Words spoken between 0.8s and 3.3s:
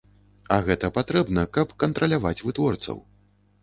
патрэбна, каб кантраляваць вытворцаў.